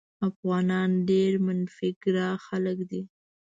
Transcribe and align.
افغانان 0.29 0.89
ډېر 1.09 1.31
منفي 1.45 1.89
ګرا 2.03 2.29
خلک 2.45 2.77
دي. 2.89 3.01